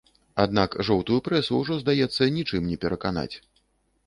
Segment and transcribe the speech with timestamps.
[0.43, 3.33] Аднак жоўтую прэсу ўжо, здаецца, нічым не пераканаць.